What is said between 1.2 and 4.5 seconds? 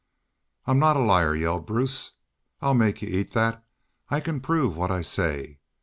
yelled Bruce. 'I'll make y'u eat thet. I can